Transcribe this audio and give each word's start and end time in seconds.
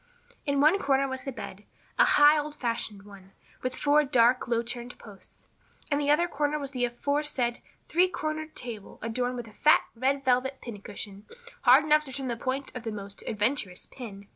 In 0.47 0.59
one 0.59 0.79
corner 0.79 1.07
was 1.07 1.25
the 1.25 1.31
bed, 1.31 1.63
a 1.99 2.05
high, 2.05 2.35
old 2.35 2.55
fashioned 2.55 3.03
one, 3.03 3.33
with 3.61 3.75
four 3.75 4.03
dark, 4.03 4.47
low 4.47 4.63
turned 4.63 4.97
posts. 4.97 5.47
In 5.91 5.99
the 5.99 6.09
other 6.09 6.27
corner 6.27 6.57
was 6.57 6.71
the 6.71 6.85
aforesaid 6.85 7.61
three 7.87 8.07
corner 8.09 8.47
table 8.47 8.97
adorned 9.03 9.35
with 9.35 9.47
a 9.47 9.53
fat, 9.53 9.83
red 9.95 10.25
velvet 10.25 10.57
pin 10.59 10.81
cushion 10.81 11.27
hard 11.61 11.83
enough 11.83 12.03
to 12.05 12.11
turn 12.11 12.29
the 12.29 12.35
point 12.35 12.75
of 12.75 12.81
the 12.81 12.91
most 12.91 13.23
adventurous 13.27 13.85
pin. 13.85 14.27